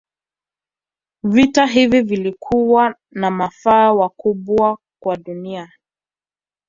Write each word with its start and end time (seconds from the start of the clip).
Vita 1.23 1.65
hivi 1.65 2.01
vilikuwa 2.01 2.95
na 3.11 3.31
maafa 3.31 3.95
makubwa 3.95 4.77
kwa 4.99 5.15
duniani 5.15 5.71